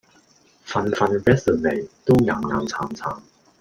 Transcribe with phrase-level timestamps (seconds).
[0.65, 3.21] 份份 resume 都岩岩巉巉